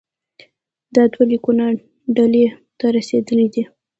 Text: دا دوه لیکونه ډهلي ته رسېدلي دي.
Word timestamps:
دا 0.95 1.03
دوه 1.11 1.23
لیکونه 1.31 1.65
ډهلي 2.15 2.45
ته 2.79 2.85
رسېدلي 2.97 3.47
دي. 3.53 3.63